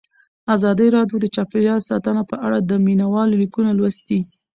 [0.55, 4.19] ازادي راډیو د چاپیریال ساتنه په اړه د مینه والو لیکونه لوستي.